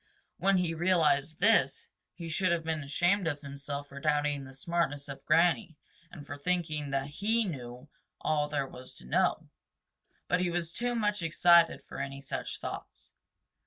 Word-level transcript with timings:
When 0.39 0.57
he 0.57 0.73
realized 0.73 1.37
this, 1.39 1.87
he 2.15 2.27
should 2.27 2.51
have 2.51 2.63
been 2.63 2.81
ashamed 2.83 3.27
of 3.27 3.41
himself 3.41 3.87
for 3.89 3.99
doubting 3.99 4.45
the 4.45 4.53
smartness 4.55 5.07
of 5.07 5.23
Granny 5.27 5.77
and 6.11 6.25
for 6.25 6.37
thinking 6.39 6.89
that 6.89 7.05
he 7.05 7.45
knew 7.45 7.87
all 8.19 8.47
there 8.49 8.65
was 8.65 8.95
to 8.95 9.05
know. 9.05 9.47
But 10.27 10.39
he 10.39 10.49
was 10.49 10.73
too 10.73 10.95
much 10.95 11.21
excited 11.21 11.83
for 11.83 11.99
any 11.99 12.19
such 12.19 12.57
thoughts. 12.59 13.11